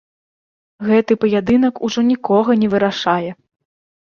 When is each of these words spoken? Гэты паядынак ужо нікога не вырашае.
Гэты 0.87 1.17
паядынак 1.25 1.75
ужо 1.89 1.99
нікога 2.11 2.51
не 2.63 2.67
вырашае. 2.73 3.31